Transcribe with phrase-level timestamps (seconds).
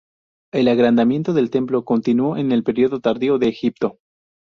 [0.51, 3.99] El agrandamiento del templo continuó en el periodo tardío de Egipto.